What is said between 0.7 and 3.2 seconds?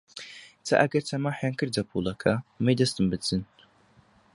ئەگەر تەماحیان کردە پووڵەکە، ئەمەی دەستم